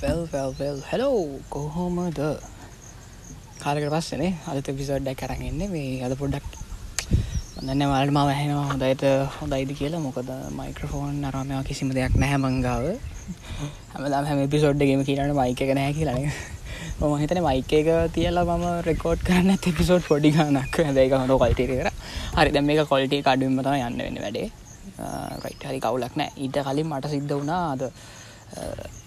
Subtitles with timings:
[0.00, 1.16] ෆෙල්ෆෙල්ෆෙල් hello
[1.50, 2.18] කොහොමද?
[3.62, 4.30] කාලකට පස්සනේ.
[4.48, 6.46] අලත පිසෝඩ්ඩක් කරගන්න මේ අද පොඩ්ඩක්
[7.56, 9.02] දන්න වලට ම වැහෙනවා හොඳයිත
[9.34, 10.00] හොඳයිද කියලා.
[10.00, 12.86] මොකද මයික්‍රෆෝන් අරමයා කිසිම දෙයක් නැහැ මංගාව
[13.92, 16.30] හැමදම් හැම පිසෝඩ්ඩගේම කියනට මයික නෑ කියලන
[17.00, 21.90] ම හිතන මයික එක තියලා මම රෙකෝඩ් කරන්න පිසෝඩ් පොඩි ගනක් දැක හොඳ කොල්ටේ කර.
[22.38, 24.48] හරි දැම් මේක කොල්ටේ කඩුවමතම යන්න වෙන වැඩේ.
[25.44, 27.84] රයිට් හරි කවුලක් නෑ ඊට කලින් මට සිද්ධ වුණා අද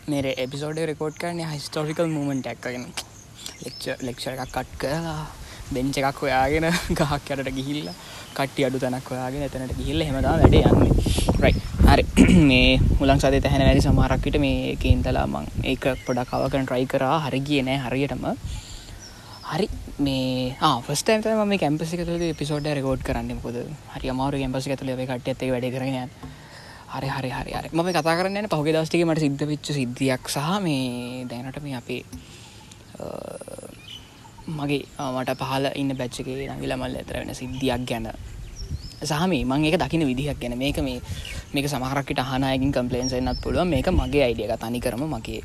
[0.07, 2.85] මේර එපිසෝඩ රෙකෝඩ් කරන හිස්ටෝරිකල් මූමෙන්ට් ඇක්කගෙන
[3.61, 5.21] ලෙක්ෂ ලෙක්ෂ එකක් කට් කරලා
[5.71, 7.89] බෙන්ච එකක් හොයාගෙන ගහක් යටට ගිහිල්ල
[8.33, 10.91] කට්ටි අඩු තැනක් හොයාගෙන එතනට ගිහිල්ල හෙමදා වැඩ යන්නේ
[11.41, 11.53] රයි
[11.85, 12.03] හරි
[12.43, 12.67] මේ
[12.99, 17.79] මුලන් සද තැහෙන වැඩි සමාරක්කට මේ කේන්තලා මං ඒක පොඩක් කවකන ට්‍රයි කරා හරි කියනෑ
[17.85, 18.27] හරියටම
[19.45, 19.67] හරි
[19.99, 23.59] මේ ෆස්ටම මේ කැම්පසි තුළ පිසෝඩ රකෝඩ් කරන්න කොද
[23.93, 25.99] හරි අමාරු කැම්පසි තුළ වැඩ කට්ට ඇති වැඩ කරන
[26.93, 27.69] හරි හරි හරි හරි.
[27.73, 32.01] මම කතා කරන්න පහුගේ දස්ටික මට සිද්ධ වෙච්ච සිද්ධියක් සහ මේ දැනට මේ අපේ
[34.59, 34.81] මගේ
[35.15, 38.07] මට පහල ඉන්න බැච්චගේ නගිල මල්ල ඇතර වෙන සිද්ධියක් ගැන.
[39.03, 40.57] සහම මං ඒක දකින විදිහක් ගැන.
[40.63, 40.99] මේක මේ
[41.53, 45.41] මේක සමහරක්කට හනයකින් කම්පලේන්ස් එන්නත් පුළුව මේක මගේ අයිඩියක තනි කරම මගේ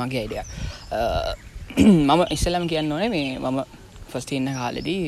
[0.00, 0.42] මගේ අයිඩිය
[2.08, 3.58] මම ඉස්සලම් කියන්න ඕනේ මේ මම
[4.12, 5.00] ෆස්ටඉන්න කාලෙදී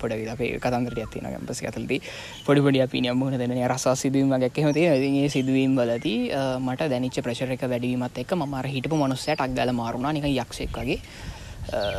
[0.00, 2.00] පොඩ අපේ කතන්දර ඇතින ගැම්පස ඇතලදී
[2.46, 6.14] පොඩිපොඩි අපිනිය මුහන දෙන රසා සිදුවීම ගැක්කහමති ඒ සිදුවීම් වලති
[6.60, 11.00] මට දැනිච්ච ප්‍රශර එක වැඩීමත් එක් මර හිටපු මනුස්සයට අක්ගල මාරුණා නික යක්ෂෙක් වගේ.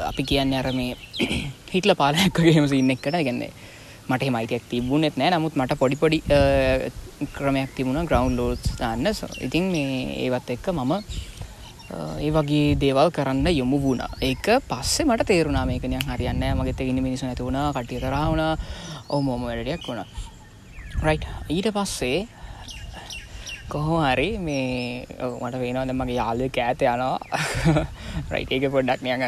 [0.05, 0.95] අපි කියන්න අර මේ
[1.73, 3.11] හිටල පාලයක්කගේම සින්න එක්කට.
[3.19, 3.51] ගැන්නේ
[4.09, 5.31] මට මයිතයක් තිබුණෙත් නෑ.
[5.31, 6.23] නමුත් මට පොඩිපොඩි
[7.33, 9.07] ක්‍රමයක් තිබුණ ග්‍රවන්් ලෝස් දාන්න
[9.41, 10.93] ඉතින් මේ ඒවත් එක්ක මම
[11.89, 14.01] ඒ වගේ දේවල් කරන්න යොමු වුණ.
[14.21, 18.41] ඒක පස්සේ මට තේරුණා මේකනය හරියන්න මගෙත ඉන්න මිනිසු ඇතිවුණ කටිය තරහුණ
[19.09, 20.03] ඔහොමෝම වැඩඩයක් වුණ.
[20.99, 22.27] රයි් ඊට පස්සේ
[23.69, 25.07] කොහෝ හරි මේ
[25.39, 27.19] මට වෙනවද මගේ යාලය කෑත යනවා.
[28.33, 29.25] රයිට ඒක පොඩ්ඩක් නියඟ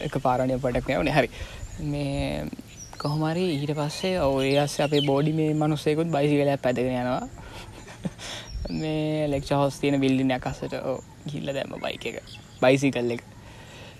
[0.00, 1.30] එක පාරණය පොඩක් නවන හරි.
[1.84, 2.44] මේ
[2.98, 7.22] කොහොමරි ඊට පස්සේ ඔය අස්ස අපේ බෝඩි මේ මනුස්සයකුත් බයිසි කලයක් පැදගෙන යනවා.
[8.80, 10.80] මේ ලෙක්ෂ හොස් තියෙන බිල්ඩිනයක් අසට
[11.30, 12.16] ගිල්ල දැම්ම බයික එක.
[12.62, 13.22] බයිසි කල්ල එක.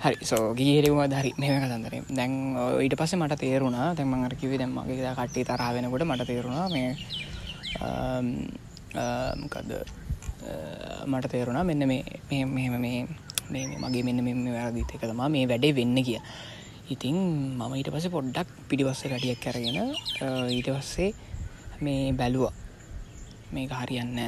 [0.05, 1.95] හරි සෝ ගිහිරෙම දරි මෙම කතන්දර.
[2.19, 2.33] දැන්
[2.85, 3.89] ඊට පස්සේ මට තේරුණා.
[3.97, 6.91] තැන්ම අරකිවේ දැම්මගේ කට්ටේ තරාවෙනකොට මට තේරුණා මේ
[9.43, 9.71] මොකක්ද
[11.07, 12.03] මට තේරුණා මෙන්න මේ
[12.57, 13.07] මෙහෙම මේ
[13.53, 16.21] මේ මගේ මෙන්න මෙම වැරදිත එක තමා මේ වැඩේ වෙන්න කිය
[16.95, 17.17] ඉතින්
[17.56, 19.79] මම ඊට පස පොඩ්ඩක් පිටිපස්ස කටියක් කරගෙන
[20.53, 21.11] ඊට පස්සේ
[21.81, 22.53] මේ බැලුවා.
[23.55, 24.19] මේක හරියන්න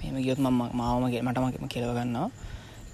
[0.00, 2.28] මෙම ගියොත් මම මාවමගේ මටමකම කෙලවගන්නවා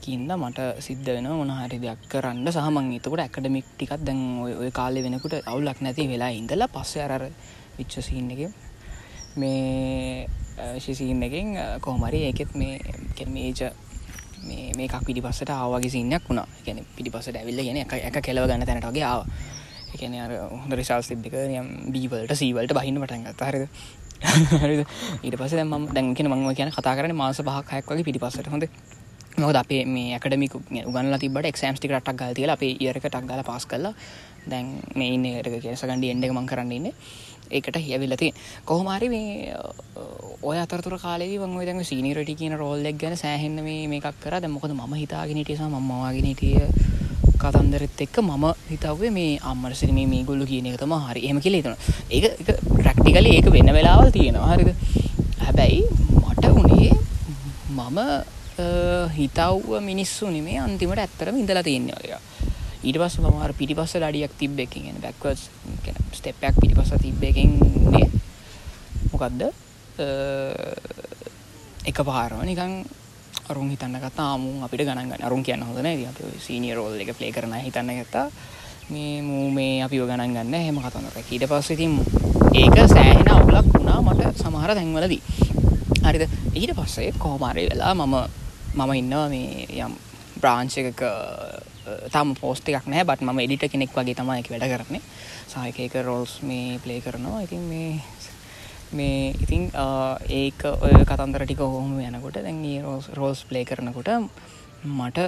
[0.01, 2.47] කින්ද මට සිද්ධ වෙන මොනහරි දෙයක් කරන්න.
[2.49, 4.21] සහමන් එතකොට ඇකඩමික් ටිකත් දැන්
[4.61, 7.25] ඔය කාලෙ වෙනකුට අවුලක් නැති වෙලා ඉඳලා පස්ස අරර
[7.79, 8.43] විච්චසින්න එක
[9.37, 10.27] මේ
[10.79, 11.49] ශිසින්න එකෙන්
[11.81, 12.79] කොහමරි ඒකෙත් මේ
[13.27, 13.61] මේජ
[14.79, 16.47] මේකක් පිටි පස්සට ආවගේ සින්නක් වුණා.
[16.65, 19.23] ගැන පිටි පසට ඇවිල්ල ගෙන එක එක කෙලව ගන්න තැනටගේ ආව.
[19.95, 23.69] එකන අර හොඳ රිසල් සිද්ධක යම් බීවලට සීවලට බහින්න පටන්ගත් හරිද?
[25.23, 28.65] ඊට පස ම දැන්කෙන මංව කියන කතා කරන මාස පහක් වගේ පිටි පසට හොඳ.
[29.39, 33.67] මොකද අපේ මේ ඇකඩමික උගන්න තිබට එක්ෂම්ස්ටික ටක් ගල් තියලා අපේ ඒරක ටක් ගල පස්
[33.71, 33.95] කරලා
[34.49, 36.95] දැන් මේ ඉන්න ඒරක කිය සගන්ඩි එන්ඩ මං කරන්නන්නේ
[37.51, 38.33] ඒකට හියවිල්ලති
[38.65, 39.55] කොහොමරි මේ
[40.43, 44.41] ඔය අතරතුර කාලේ වං දැන් සීනිරටි කියන රෝල්ලෙක් ගැන සෑහෙන්න මේ මේකක් කර.
[44.41, 46.57] දැමොකද ම හිතාගෙනටියස මවාගෙනටිය
[47.43, 51.21] කතන්දරෙත් එක්ක මම හිතවේ මේ අම්මරසිර මේ ගොල්ලු කියන එක තම හරි.
[51.31, 51.77] එම කියලේ තුන
[52.11, 52.31] ඒ
[52.83, 54.49] ප්‍රක්ටිකල ඒක වෙන්න වෙලාවල් තියෙනවා.
[54.55, 54.71] හරිද?
[55.45, 55.83] හැබැයි
[56.23, 56.93] මට වනේ
[57.77, 57.99] මම
[59.19, 62.11] හිතව්ව මිනිස්සු නෙමේ අන්තිමට ඇත්තරම ඉඳලා තියෙන්නේ ඔය.
[62.87, 65.41] ඊට පස්ස මමාර පිටිපස්ස ඩියක් තිබ්බ එකෙන් බැක්වස්
[66.19, 68.07] ස්ටෙප්පයක් පිටිපස්ස තිබ්බ එකෙන්නේ
[69.13, 69.43] මොකක්ද
[71.91, 72.73] එක පාරම නිකං
[73.51, 75.89] අරුන් හිතන්න කතාමු අපිට ගණන් අරුන් කියන්න හොදන
[76.47, 78.27] සීනිය රෝල් එක ප්ලේ කරන හිතන්න ගත්තා.
[78.91, 81.95] මේ මූ මේ අපි ගණන් ගන්න හෙම කතන්නක ඊට පස්සතිම්
[82.55, 85.23] ඒක සෑහෙන අවුලක් වුණා මට සමහර දැන්වලදී
[86.07, 86.25] හරිද?
[86.55, 88.15] ඊට පස්සේ කෝමාරය වෙලා මම
[88.77, 89.95] මම ඉන්නවා මේ යම්
[90.41, 91.03] බ්‍රාංචක
[92.13, 93.05] තම පෝස්ට එකක් නෑ.
[93.09, 95.03] බට ම එඩිට කෙනෙක් වගේ තමයි එක වැඩ කරන්නේ.
[95.53, 97.43] සායකක රෝල්ස් මේ ප්ලේ කරනවා.
[97.47, 98.03] ඉතින් මේ
[98.93, 99.71] මේ ඉතින්
[100.31, 104.11] ඒක ඔය කතන්දර ටික හෝම යනකොට දැන් රෝස් රෝස් ප්ලේ කරනකොට
[104.85, 105.19] මට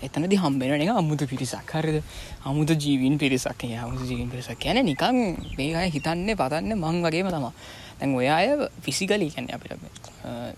[0.00, 1.72] එතනදි හම්බෙන එක අමුතු පිරිසක්.
[1.72, 2.02] හරිද?
[2.44, 7.52] අමුතු ජීවින් පිරිසක් අමුතු ජීවින් පිරිසක් කියන නිකං මේකයි හිතන්න පතන්න මං වගේම තමා
[7.98, 9.74] දැන් ඔය අය ෆිසිකලී කැන අපිට.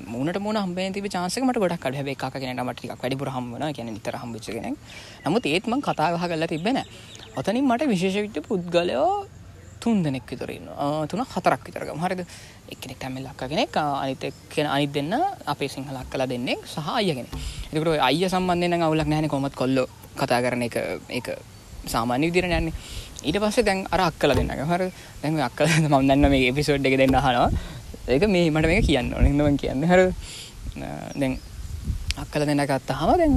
[0.04, 4.16] මුණට මුණ හම්බේ තිබ චාන්සකමට ගොඩක් කඩ හැබේ එකක් කියන මටික් වැඩිපුර හම්බන කියන නිතර
[4.16, 4.76] හම්බිච්චගෙන
[5.24, 6.82] නමුත් ඒත්ම කතාගහ කරලා තිබෙන
[7.36, 9.37] ඔතනින් මට විශේෂවිට පුද්ගලයෝ
[9.88, 10.68] තුන් දෙනෙක් විතරන්න
[11.10, 12.20] තුන හතරක් විතරගම හරිද?
[12.72, 15.14] එකනෙක් ටැමිල් ලක්ක කෙනෙක් අනිත කෙන අනිත් දෙන්න
[15.52, 17.28] අපේ සිංහලක් කලා දෙන්නේ සහ අයගෙන
[17.72, 19.86] එකට අය සම්බන්ධන අවුලක් නෑන කොමත් කොල්ල
[20.20, 20.76] කතා කරන එක
[21.18, 21.26] එක
[21.92, 22.74] සාමාන්‍ය විදිරන යන්නේ.
[23.28, 24.82] ඊට පස්සේ දැන් අර අක්කල දෙන්න හර.
[25.22, 27.48] දැන් අක්කල ම දන්න මේ එපිසෝඩ් එක දෙන්න හනවා
[28.14, 29.86] ඒක මේ මට මේ කියන්න නිදම කියන්න.
[29.90, 30.00] හර.
[31.20, 31.38] දැන්
[32.24, 33.34] අක්කල දෙන්න ගත්ත හම දැන්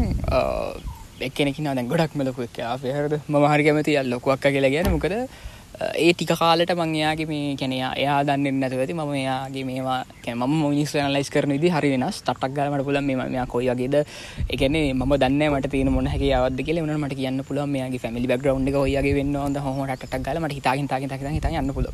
[1.30, 5.16] එක්කෙනෙකින දැන් ගොඩක් මෙලොකු එක් පෙහරද ම හරි කැමති අල්ලොකුවක් කියලා ගැන මොකද?
[5.98, 10.00] ඒ ටික කාලට මං එයාගේ මේ කැනයා එයා දන්න නැතුවති ම එයාගේ මේවා
[10.36, 12.22] ම මිනිස් ලයිස් කරන දි හරි වෙනස්.
[12.22, 13.96] තටක් ගලමට පුල මේ මෙයා කොයිගේද
[14.50, 18.28] එකන ම දන්න මට තින මොන හැක අවද කියල වන මට කියන්න පුල මේගේ ෆැමිලි
[18.28, 21.88] බග්‍රවන්් එක ඔයගේ වෙන්න ොද හොට ගල මට හිතාගින් තාග ත හිත යන්න පුල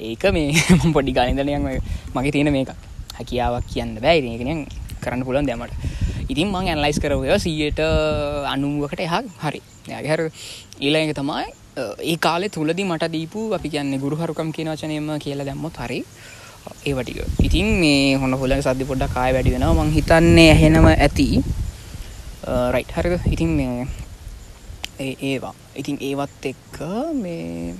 [0.00, 0.52] ඒක මේ
[0.94, 1.68] පොඩි ගනිදනයම
[2.14, 2.74] මගේ තියෙන මේක
[3.18, 4.66] හැකියාවක් කියන්න බෑරගෙන
[5.02, 5.72] කරන්න පුලන් දෙමට
[6.28, 7.80] ඉතින් මං ඇන්ලයිස් කරවය සීයට
[8.52, 9.60] අනුවකට එහා හරි.
[9.86, 10.20] යාගහැර
[10.80, 15.98] ඊලක තමයි ඒ කාලෙ තුළදි මට දීපු අපි කියන්නේ ගුරුහරුකම් කියන වචනයම කියලා දැම්මොත් හරි.
[16.88, 19.74] ඒවටික ඉතින් මේ හොන්න හොල සද්ධි පොඩ්ඩක් කාය වැඩි වෙනවා.
[19.78, 21.26] මං හිතන්නේ ඇහෙනව ඇති.
[22.74, 23.14] රයිට් හරිද?
[23.34, 23.86] ඉතින් මේ
[25.30, 25.54] ඒවා.
[25.82, 26.78] ඉතින් ඒවත් එක්ක
[27.22, 27.74] මේ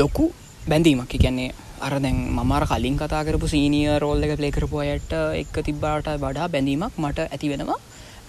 [0.00, 0.32] ලොකු
[0.70, 1.12] බැඳීමක්.
[1.24, 1.52] කියන්නේ
[1.86, 5.12] අර දැන් මමර කලින් කතා කරපු සීනිය රෝල් එක ප්ලේ කරපු අයට
[5.42, 7.80] එක්ක තිබ්බාට වඩා බැඳීමක් මට ඇති වෙනවා.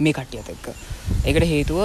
[0.05, 0.65] මේ කට්ටියත් එක්ක.
[1.29, 1.79] එකට හේතුව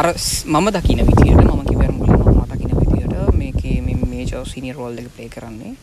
[0.00, 0.06] අර
[0.54, 3.76] මම දකින විදියට මම කිවර මුලින් මම දකින විදියට මේකේ
[4.14, 5.74] මේජෝ සිනි රෝල් එක ප්ලේ කරන්නේ.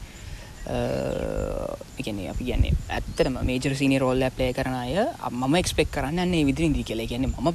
[2.02, 4.96] එකන අපි කියන්නේ ඇත්තටම මේජර් සිනි රෝල්ල ප්ලේ කරන අය
[5.32, 7.10] මම එක්ස්පෙක් කරන්න න්නේ විදිරි දී කියලා.
[7.12, 7.48] ගැන ම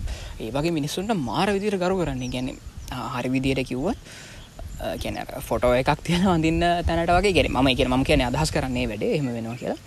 [0.46, 2.31] ඒවගේ මිනිස්සුන්ට මාර විදිර ගරු කරන්නේ.
[2.34, 2.49] ගැන
[3.14, 3.99] හරි විදියට කිව්වත්
[5.02, 5.17] කියන
[5.49, 7.34] ෆොටෝ එකක් තියෙන අඳන්න තැනට වගේ.
[7.37, 9.78] ගෙන ම එක ම කියන අදහස් කරන්නේ වැඩ එම වෙනවා කියලා.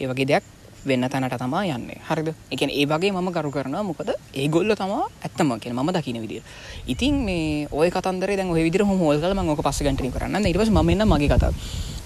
[0.00, 0.44] ඒවගේ දෙයක්
[0.86, 2.00] වෙන්න තැනට තමා යන්නේ.
[2.08, 2.28] හරිද?
[2.50, 6.42] එක ඒ වගේ මම කරු කරන මොකද ඒගොල්ල තමා ඇත්තම කියෙන ම දකින විදිර
[6.86, 10.46] ඉතින් මේ ඔය කතන්දර දැන් ඔය විදිර හෝල්කල ම ක පස්ස ගටි කරන්න.
[10.46, 11.52] ඉටස මන්න මගේ කතා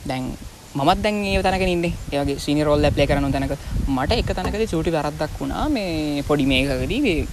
[0.06, 0.36] දැන්
[0.76, 1.84] මත් දැන් ඒ තැනක ඉන්න.
[2.12, 3.56] ඒගේ සිනි රෝල්ල ප්ලේ කරනු තැනක.
[3.88, 5.68] මට එක තැනකද චූටි වැරද්දක් වුණා.
[5.68, 7.28] මේ පොඩි මේකකදී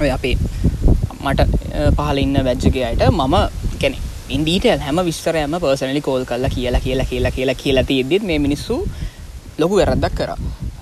[0.00, 0.36] ඔය අපේ
[1.24, 1.40] මට
[1.96, 3.34] පහල ඉන්න වැජ්ජගේ අයට මම
[3.82, 3.98] කැනෙ
[4.36, 8.76] ඉන්ඩීටල් හැම විස්තරයම පර්සනලි කෝල් කල්ලා කියලා කියලා කියලා කියලා කියලා තියද්දිත් මේ මිනිස්සු
[9.60, 10.30] ලොකු වැරද්දක් කර.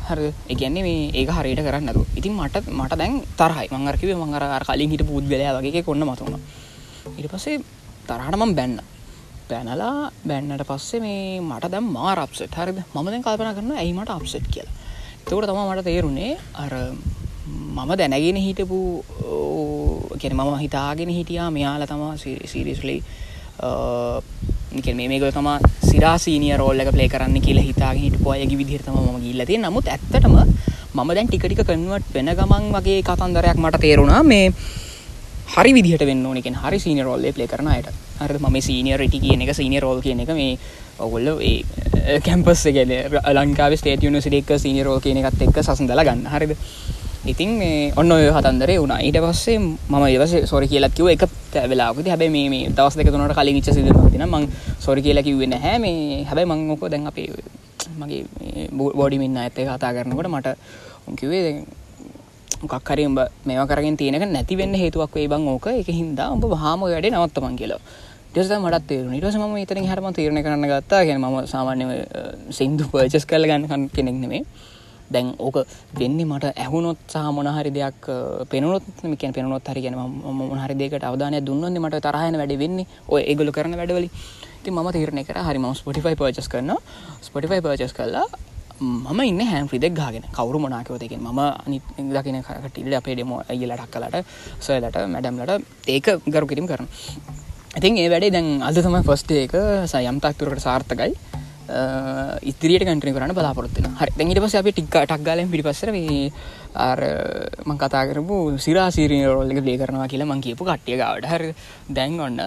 [0.08, 0.20] හර
[0.52, 3.66] එකන්නේ මේ ඒක හරියට කරන්නතු ඉතින් මට මට දැන් තරහයි.
[3.74, 6.40] මංගරකිව මංගර කලින් හිට පුද්ගලය වගේ කොන්න මතුුණ
[7.18, 7.58] ඉට පසේ
[8.08, 8.80] තරහටමම් බැන්න.
[9.50, 12.78] පැනලා බැන්නට පස්සේ මේ මට දැම් මා රප්සෙට් හරිද?
[12.94, 14.74] මමද කල්පන කරන්න ඇයිමට අප්සෙට් කියලා.
[15.24, 16.32] තකට තම මට තේරුණේ
[16.62, 16.72] අර
[17.46, 18.78] මම දැනගෙන හිටපු
[20.22, 21.50] කෙන මම හිතාගෙන හිටියා.
[21.50, 22.14] මෙයාල තමා
[22.52, 22.96] සිරිස්ලි
[24.72, 25.48] මේක තම
[25.82, 30.36] සිරාසීනිය රෝල්ල පලේ කරන්න කියලා හිතාගෙන හිට පොයගේ විදිහතම ම ගිල්ලති නමුත් ඇත්තටම
[30.94, 34.52] මම දැන් ටිකටික කන්ුවට වෙන ගමන් වගේ කතන්දරයක් මට තේරුණා මේ
[35.48, 37.90] හරි විදිහට වෙන්න ඕනෙකෙන් හරි සීන රෝල්ල පලේ කරනයට
[38.20, 40.58] හර ම සීනිය රටි කියන එක සීනිය රෝල් කියන එක මේ
[40.98, 42.92] ඔගොල්ල ඒ කැම්පස් ගෙන
[43.32, 46.26] ලංකාව ස්ටේට යුනිසිඩෙක් සීනිය රෝල් කියන එකත් එක්ක සසඳල ගන්න.
[46.28, 46.54] හරිද?
[47.26, 49.00] ඉතින් මේ ඔන්න ඔය හතන්දරේ වුණා.
[49.04, 51.24] ඊට පස්සේ මම ඒවස සොරි කියලත් කිව එක
[51.70, 54.48] වෙලාකති හැබැ මේ දවස් දෙක තුනට කලින් ඉච්ච සිද තින මං
[54.80, 57.28] සොරි කියලා කිව්වෙන හැ මේ හැබැයි මං ඕක දැන් අපේ
[58.00, 60.56] මගේ බෝඩිමින්න ඇත්තේ කතා කරනකොට මට
[61.20, 61.64] කිවේ
[62.62, 65.66] මොකක්හරි උඹ මේවා කරගෙන තියෙනක නැතිවෙන්න හේතුවක් වේ බං ඕක.
[65.80, 67.80] එක හින්දා උඹ හාම වැඩ නවත්තමන් කියලා.
[68.32, 71.04] ටෙස මට තේරු නිටස ම ඉතරින් හරම තීරණ කරන්න ගත්තා.
[71.04, 71.84] ගැන ම සාමාන්‍ය
[72.58, 74.44] සින්දු පර්චස් කල ගන්න කෙනෙක් නෙමේ
[75.10, 75.56] දැන් ඕක
[75.94, 78.10] වෙන්නේ මට ඇහුනොත් සහ මොනහරි දෙයක්
[78.50, 79.96] පෙනුත් මිකන් පෙනුත් හරි ගැන
[80.42, 84.08] මොහරි දෙකට අවධානය දුන්නන්නේ මට තරහයන වැඩ වෙන්නේ ඔය ඒගොලු කරන වැඩවලි
[84.62, 86.72] ති ම තීරණය කර හරිම ස්පොටිෆයි පර්චස් කරන
[87.22, 88.26] ස්පොටිෆයි පර්චස් කරලා
[88.80, 91.78] මම ඉන්න හැම් ්‍රිදෙක් ගාගෙන කවරු මොනාකවතකින් ම අනි
[92.10, 94.24] දකින කරටඉල්ල අපේ ඩෙම අයිලටක් කලට
[94.60, 96.88] සොයලට මැඩම්ලට ඒක ගරු කිරීම කරන
[97.72, 99.52] ඉතින් ඒ වැඩේ දැන් අද තම ෆස්ට ඒක
[99.86, 101.12] සයම්තක් තුරට සාර්ථකයි.
[102.50, 104.10] ඉදිරියට කටන කරන්න බලාපොරත්තින හරි.
[104.16, 106.32] දැඟට පස අපි ටික් ටක්ගලෙන් පිටිපස්සර මේ
[106.74, 107.00] අර
[107.66, 111.30] මං කතා කරපු සිරාසිරී රෝල්ල එක ලේ කරනවා කියලා මං කියපු කට්ටිය ගවට.
[111.32, 111.44] හර.
[111.96, 112.40] දැන් ඔන්න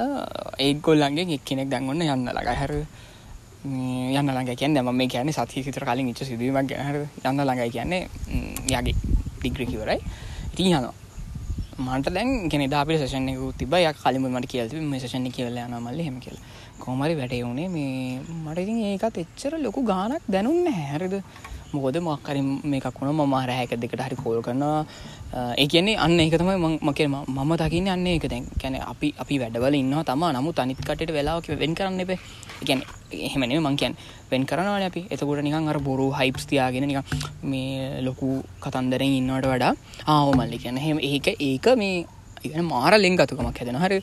[0.60, 2.74] ඒගොල්ලන්ගේ එක් කෙනෙක් දැන්ගන්න යන්න ලග හැර.
[3.64, 8.08] යන්න ළඟ කියන්න ම මේ කියන සති සිතර කලින් ඉච්ච සිදුවීමක් ගැහර යන්න ළඟයි කියන්නේ
[8.68, 8.96] යගේ
[9.40, 10.00] ඩිග්‍රකිවරයි
[10.52, 11.03] ඉතින් යනවා.
[11.80, 16.20] මට දැන් ගෙන දාපි සෂනයකු තිබ ය කලිම මට කියල්ති මේ ශෂණ කියල යනමල්ල හෙම
[16.20, 16.38] කියල.
[16.80, 17.68] කොමරි වැටේ වුණේ.
[17.68, 21.16] මේ මටඉතින් ඒකත් එච්චර ලොකු ගානක් දැනුන්න හැරද?
[21.74, 24.86] මොකද මක්කරි මේකක් වුණ ම රෑක දෙකට හරි කෝල් කරනවා.
[25.58, 29.76] ඒ කියන්නේ අන්න එක තමයි මකේ මම දකින්න අන්න එක දැන් කැන අපි අපි වැඩවල
[29.76, 30.24] ඉන්න තම.
[30.32, 32.20] නමුත් අනිත්කට වෙලාවක වෙන් කරන්න එපේ.
[32.64, 33.96] ගැන එහෙමනේ මං කියන්
[34.32, 35.06] වෙන් කරනවන අපි.
[35.10, 37.02] එතකොට නිකන් අර බොරු හයිප්ස් තියාගෙන නික
[37.44, 39.74] මේ ලොකු කතන්දරෙන් ඉන්නවට වඩා
[40.08, 40.78] ආවමල්ලි කියන්න.
[40.78, 42.06] හෙම ඒක ඒක මේ
[42.44, 44.02] ඉගෙන මාර ලෙංගතුකමක් හැදෙන හරි.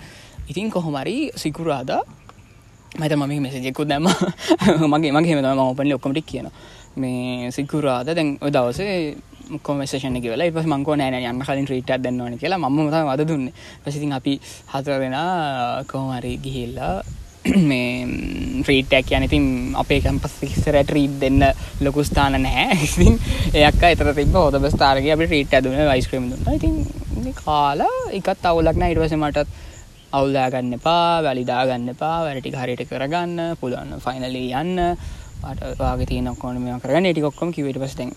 [0.49, 1.93] ඉතින් කොහොමරි සිකුරාද.
[2.91, 4.03] මත මම මෙසජෙකුත් දැම
[4.93, 6.49] මගේ මගේ ම ඔපනි ඔක්කොමටික් කියන
[6.97, 8.07] මේ සිකුරාද?
[8.09, 9.17] දැන් දවසේ
[9.59, 13.49] කොමසේෂන කියලා ඉපස් මංකෝ නෑන යන්න කලින් ්‍රීට දන්නවන කියලා ම ම වද දුන්න.
[13.85, 15.17] පසිතින් අපි හතර වෙන
[15.87, 17.03] කොහමරි ගිහිල්ලා
[17.71, 18.07] මේ
[18.63, 19.45] ්‍රීටක් යන ඉතින්
[19.75, 21.41] අපේ කැම්පස් ිස්සරට රීට් දෙන්න
[21.81, 23.17] ලොකු ස්ථාන නැහැ ඉතින්
[23.55, 29.17] එයක් එතර තිබ හොද ස්ථාරගේ අප රීට ඇදුන වයිස්ක්‍රම දුන්න ඉතින් කාලා එකත් අවුලක්න ඉටවස
[29.17, 29.49] මටත්
[30.13, 34.79] අවුල්දාගන්න එපා වැලිදාගන්න එපා වැරටි හරියට කරගන්න පුළුවන් ෆයිනලි යන්න.
[35.41, 37.11] පටවාගේ තියන කොන මේ කරගන්න.
[37.11, 38.13] ටිකොක්කොම කිවට පස්ටෙන්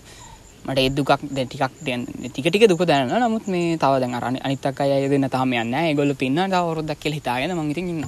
[0.64, 5.28] මට එදුකක් ටිකක් දෙන්න ටිකට දුක දැන නමුත් මේ තව දැන් අරන්න අනිතක් අය දෙන්න
[5.28, 8.04] තාම යන්න ගොල පින්න තවරුදක් කියල හිතාගෙන මගතින් ඉන්න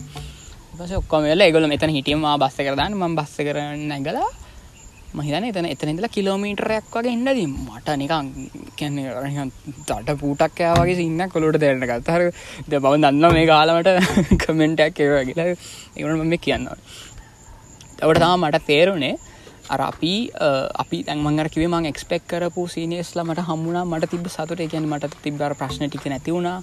[0.72, 4.28] පස ඔක්කොම වෙලා ඒගොල්ලෝ මෙතන හිටියම බස් එකට දාන්න මම බස් එකට නැගලා
[5.08, 8.30] මම හිතන්නේ එතන එතන ඉඳලා කිලෝමීටරයක් වගේ ඉන්නදී මට නිකන්
[8.76, 12.16] කියන්නේ නිකන් තට පූටක් කෑ වගේ සින්නක් ඔලුවට දැනෙන්න ගත්තා.
[12.16, 12.30] හරි.
[12.68, 13.90] දැන් මම දන්නවා මේ කාලමට
[14.42, 15.46] කමෙන්ට් එකක් ඒවා කියලා.
[15.96, 16.18] ඒකට
[17.96, 18.36] මම කියනවා.
[18.36, 19.14] ඒකට තමයි මට තේරුනේ
[19.68, 20.30] අර අපි
[20.74, 24.66] අපි දැන් මම අර කිව්වේ මම එක්ස්පෙක්ට් කරපු සීනියර්ස්ලා මට හම්බුණා මට තිබ්බ සතුට ඒ
[24.66, 26.62] කියන්නේ මට තිබ්බ අර ප්‍රශ්න ටික නැති වුණා.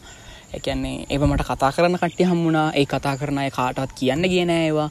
[0.53, 4.89] එකන්නේ ඒව මට කතා කරන්න කට්ටි හම්මුණා ඒ කතා කරන අය කාටවත් කියන්න කියන ඒවා.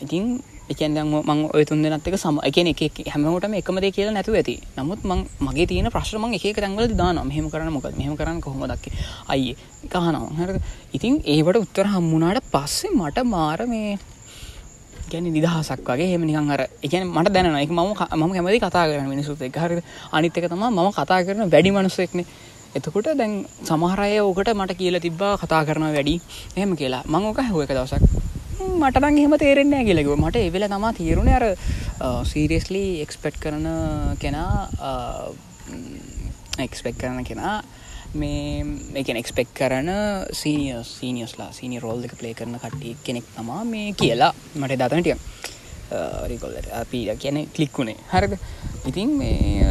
[0.00, 4.36] ඉතින් එකන් මං ඔය තුන් දෙනත් එක සම එකන එක හැමෝටම එකම දේ කියලා නැතුව
[4.36, 4.60] ඇති.
[4.76, 8.62] නමුත් මං මගේ තියෙන ප්‍රශ්න මං එක තැන්වල දාන මෙහෙම කරන්න මොකද මෙහෙම කරන්න කොහොම
[8.62, 8.92] දක්ක
[9.28, 9.56] අයි
[9.88, 10.60] කහනවා හ
[10.92, 13.98] ඉතින් ඒවට උත්තර හම්මුණට පස්සේ මට මාර මේ
[15.08, 16.08] ගැන නිදහසක් වගේ.
[16.08, 19.82] හෙම නිකන් අර එකන මට දැන එක ම ම කැමති කතා කරන මිනිසුත් එක හරි
[20.12, 22.26] අනිත් එක තම ම කතා කරන වැඩි මනුස්සෙක්නේ.
[22.74, 26.20] එතකොට දැන් සමහරය ඕකට මට කියලා තිබ්බා කතා කරන වැඩි.
[26.56, 27.02] එහෙම කියලා.
[27.06, 28.04] මං ඕක හුව එක දවසක්.
[28.58, 31.44] මටනං එහෙම තේරෙන්නේ කියලෙක මට එවෙල තමා තේරුණ අර
[32.24, 33.66] සීරියස්ලි එක්ස්පෙට් කරන
[34.18, 34.68] කෙනා
[36.58, 37.62] එක්ස්පෙක් කරන කෙනා
[38.14, 39.90] මේ එක එක්ස්පෙක් කරන
[40.32, 45.16] සීනිය සීනියස්ලා සීනි රෝල් එක ප්ලේ කරන කට්ටි කෙනෙක් තමා මේ කියලා මට දතනටිය
[46.26, 48.38] රිකොල්ලට අපි කියන කලික්කුණේ හරද?
[48.86, 49.64] ඉතින් මේ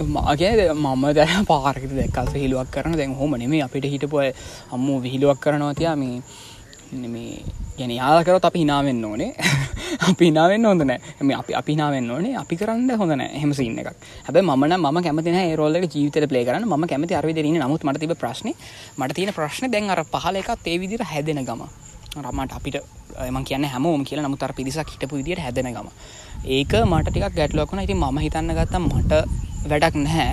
[0.00, 4.32] මගේ මම දැන පාරක දැක්කල්ස හිලුවක් කරන දැන් හොම නෙමේ අපිට හිටපුය
[4.72, 6.22] අම්මූ විහිලුවක් කරනවා තියා මේ
[6.92, 7.42] මේ
[7.80, 9.30] ගැන යාකරත් අපි හිනාවෙන්න ඕනේ.
[10.08, 11.00] අපි හිනාවෙන්න හොඳ නෑ.
[11.34, 12.34] අපි අපි නාවෙන්න ඕනේ.
[12.36, 13.40] අපි කරන්න හොඳ නෑ.
[13.42, 14.08] හෙම සින්න එකක්.
[14.26, 18.14] හැබ මන ම කැමති රෝල්ල ජීවිත පලේ කරන ම කැමති අරවි දෙරන නමුත් මට තිබ
[18.16, 18.52] ප්‍රශ්න
[18.98, 21.62] මට තියෙන ප්‍රශ්න දැන් අර පහල එකත් ඒ විදිර හැදෙන ගම.
[22.18, 22.76] රමට අපිට
[23.20, 24.28] එම කියන්න හැමෝම කියලා.
[24.28, 25.90] නමුතර පිරිසක් හිටපු විදිට හැදෙන ගම.
[26.50, 29.24] ඒක මට ටිකක් ගැටලුවක්න ඉති ම හිතන්න ගත්තම් මට
[29.66, 30.30] වැඩක් නැහැ.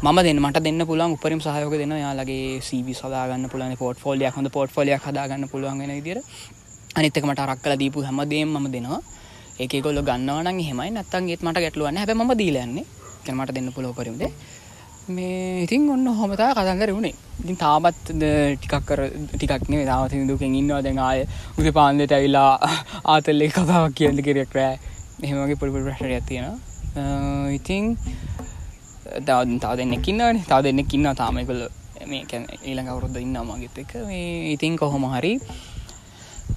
[0.00, 4.48] මම දෙන්න මට දෙන්න පුළුවන් උපරිම සහයෝක දෙන්න යාලගේ සීවි සදාගන්න පුලන පොට් ෆෝලියක් හොඳ
[4.48, 6.20] පොට් ෆොලියක් හදාගන්න පුළුවන් වෙන විදිර
[6.98, 9.00] අනිත්තක මට රක් කල දීපු හැමදේම මම දෙනවා.
[9.58, 12.84] ඒක ගොල්ල ගන්නවන හෙමයි නත්තන් ඒත් මට ගැටලුවන්න හැබ ම දීලන්නේ
[13.24, 14.22] කැනමට දෙන්න පුලෝ පරිමද
[15.08, 19.00] මේ ඉතින් ඔන්න හොමතා කතන්දර වුණේ ඉතින් තාමත් ටිකක් කර
[19.32, 20.80] ටිකක්නේ තාවති දුකෙන් ඉන්නවා.
[20.82, 21.20] දැන් ආය
[21.58, 22.52] උද පාන්දට ඇවිලා
[23.12, 24.78] ආතල්ලෙ කතාවක් කියන්න කිරෙක් රෑ.
[25.22, 26.56] එහෙමගේ පොඩිපුල් ප්‍රශ්නයක් තියෙනවා.
[27.58, 27.96] ඉතින්
[29.26, 31.62] තව තව දෙන්නෙකින්නවනේ තව දෙන්නෙකින්න තාමයකොල
[32.06, 32.22] මේ
[32.64, 35.32] ඊළඟ අවුරුද්ද ඉන්න මගෙත් එක මේ ඉතින් කොහොම හරි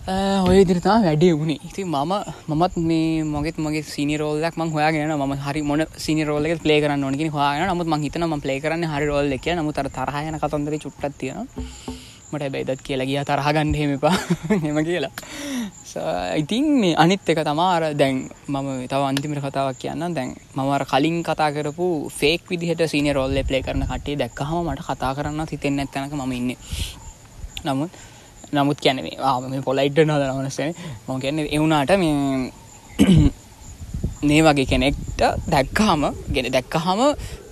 [0.02, 2.14] ඔය දිරිතා වැඩේ වුණේ ඉති මම
[2.52, 7.70] මත් මේ මගෙත් මගේ සිනිරෝල්ලක් ම හොයාගෙන ම හරි මොන සිනිරෝල්ල පලේ කරන්න ඕනකි හොයාගෙන
[7.70, 11.46] නමුත් මං හිතන ම පලේ කරන්න හරි රෝල්ල එක නමුත් තරහයන කතන්දර චුට්ටත් තියෙනවා.
[12.32, 13.22] මට බැදත් කියලා ගිය.
[13.22, 14.16] තරහගන්න හෙමපා
[14.64, 15.12] හෙම කියලා.
[16.36, 21.52] ඉතින් මේ අනිත් එක තමාර දැන් මම තව අන්තිමට කතාවක් කියන්න දැන් මමර කලින් කතා
[21.52, 26.32] කරපු ෆේක් විදිහට සීන රෝල්ල ප්ලේ කරන කටේ දැක්කහම මට කතා කරන්න හිතෙන් ඇත්තනක ම
[26.32, 26.56] ඉන්න.
[27.66, 27.92] නමුත්
[28.54, 30.74] නමුත් කියැනේ ආම පොලයිට් නොද නවනසන
[31.08, 32.12] ම කියන්න එවුනාට මේ
[34.24, 37.00] මේ වගේ කෙනෙක්ට දැක්කාම ගෙන දැක්කහම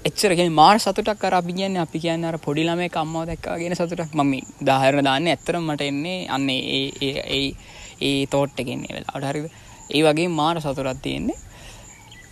[0.02, 4.14] එච්චරගෙන මාර් සතුටක් කර අපි කියන්න අපි කියන්න අර පොඩි ළමේ කම්මාව දැක්කා ගෙන සතුටක්.
[4.14, 7.42] මම දාහරණ දාන්න ඇත්තරම් මට එන්නේ අන්න ඒ
[8.02, 9.48] ඒ තෝට්ට එකෙන්නේ වෙලා අඩහරිද
[9.90, 11.38] ඒ වගේ මාර සතුරත් තියෙන්නේ.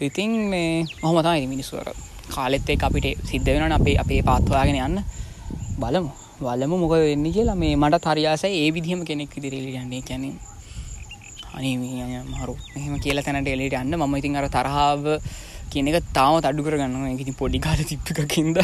[0.01, 1.89] ඉතින් මේ මොහමතා ඉනි මිනිස්වර
[2.29, 5.03] කාලෙත් එක් අපිට සිද්ධ වෙන අපේ අපේ පාත්වාගෙන යන්න.
[5.79, 6.26] බලමු.
[6.39, 10.01] වලම මොක වෙන්න කියලා මේ මට තරියාස ඒ විදිහම කෙනෙක් ඉදිරිලි යන්නේ.
[10.09, 10.29] කැනෙ
[11.55, 11.75] අනේ
[12.33, 13.95] මරු මෙහම කියලා තැනට එලිට යන්න.
[14.01, 15.05] ම ඉතින් අර තරහාාව
[15.71, 18.59] කියන එක තාම අඩු කරගන්න ඉති පොඩිකාල තිප්පිකින්ද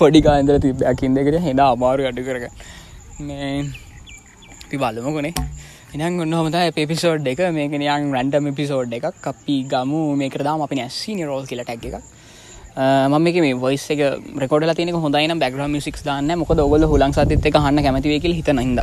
[0.00, 2.44] පොඩිකාන්දර තිබ්බැකින්දකට හෙද අමාරු අඩු කරග
[3.28, 3.54] මේ
[4.68, 5.32] පි බලමකොනේ.
[5.94, 6.58] එනම් ඔන්න හොමත
[6.92, 7.40] පිසෝඩ් එක.
[7.58, 9.24] මේකනයන් රැන්ඩම පිසෝඩ් එකක්.
[9.32, 10.02] අපි ගමු.
[10.22, 11.96] මේක දාම අපි ඇස්සි රෝල් කියල ටැක් එක
[12.76, 14.00] මම මේ මේ වොයිස් එක
[14.36, 18.50] රෙකෝඩ තින හොඳයින බැග්‍රම මිසික් දාන්න මොකද ඔගොල හුලන් සතත් එක හන්න කැමතිවේ කියල හිත
[18.50, 18.82] නද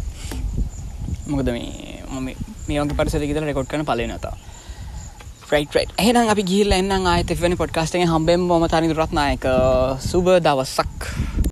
[1.27, 2.31] මොකද මේ මම
[2.67, 4.36] මේගේ පරිසරකිත රෙකෝඩ් කන පලනතා
[6.00, 9.45] එහෙනම් අපි ගිල්ල එන්න ආයත වෙන පොඩ්කාස්ටේ හම්බෙන් ොම තනි රත්නායක.
[10.01, 11.41] සුබ දවසක්.